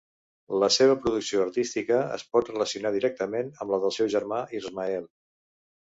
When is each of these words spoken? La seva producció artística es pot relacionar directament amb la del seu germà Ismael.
La 0.61 0.69
seva 0.75 0.95
producció 1.03 1.43
artística 1.43 2.01
es 2.17 2.25
pot 2.37 2.51
relacionar 2.55 2.95
directament 2.99 3.55
amb 3.59 3.75
la 3.77 3.83
del 3.87 3.97
seu 4.01 4.13
germà 4.19 4.45
Ismael. 4.63 5.11